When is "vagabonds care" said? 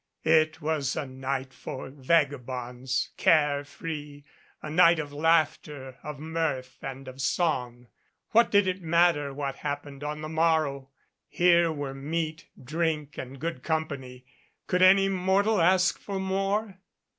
1.91-3.57